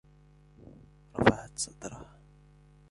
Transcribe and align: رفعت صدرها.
رفعت 1.19 1.51
صدرها. 1.57 2.05